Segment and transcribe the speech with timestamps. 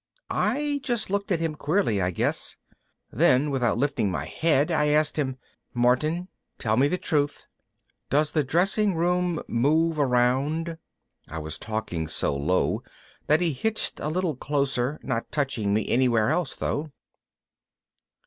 [0.31, 2.57] I just looked at him, queerly I guess.
[3.11, 5.37] Then without lifting my head I asked him,
[5.75, 6.27] "Martin,
[6.57, 7.45] tell me the truth.
[8.09, 10.79] Does the dressing room move around?"
[11.29, 12.81] I was talking so low
[13.27, 16.89] that he hitched a little closer, not touching me anywhere else though.